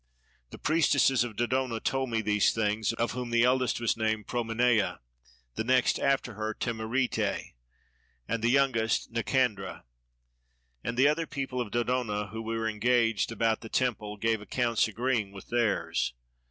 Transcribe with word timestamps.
The 0.49 0.57
priestesses 0.57 1.23
of 1.23 1.35
Dodona 1.35 1.79
told 1.79 2.09
me 2.09 2.21
these 2.21 2.51
things, 2.51 2.91
of 2.93 3.11
whom 3.11 3.29
the 3.29 3.43
eldest 3.43 3.79
was 3.79 3.95
named 3.95 4.25
Promeneia, 4.25 4.97
the 5.53 5.63
next 5.63 5.99
after 5.99 6.33
her 6.33 6.55
Timarete, 6.55 7.53
and 8.27 8.41
the 8.43 8.49
youngest 8.49 9.11
Nicandra; 9.11 9.83
and 10.83 10.97
the 10.97 11.07
other 11.07 11.27
people 11.27 11.61
of 11.61 11.69
Dodona 11.69 12.29
who 12.31 12.41
were 12.41 12.67
engaged 12.67 13.31
about 13.31 13.61
the 13.61 13.69
temple 13.69 14.17
gave 14.17 14.41
accounts 14.41 14.87
agreeing 14.87 15.31
with 15.33 15.49
theirs. 15.49 16.15